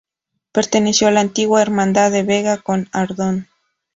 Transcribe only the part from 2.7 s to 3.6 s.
Ardón.